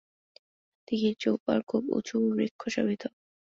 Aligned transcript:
দিঘীর 0.87 1.15
চৌপাড় 1.21 1.61
খুব 1.69 1.83
উঁচু 1.97 2.15
ও 2.21 2.29
বৃক্ষ 2.31 2.61
শোভিত। 2.69 3.03